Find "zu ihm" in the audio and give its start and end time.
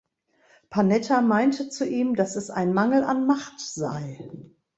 1.69-2.15